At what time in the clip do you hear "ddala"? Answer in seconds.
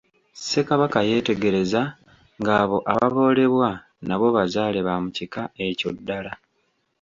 5.97-6.33